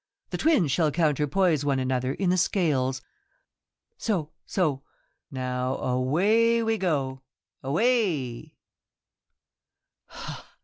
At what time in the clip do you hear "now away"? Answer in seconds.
5.29-6.63